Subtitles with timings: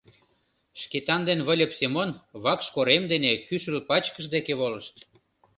[0.81, 2.09] Шкетан ден Выльып Семон
[2.43, 4.95] вакш корем дене кӱшыл пачкыш деке волышт.